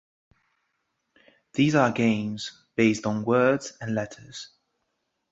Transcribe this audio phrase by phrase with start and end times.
[1.53, 4.49] These are games based on words and letters.